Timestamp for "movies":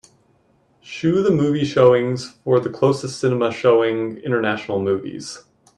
4.81-5.43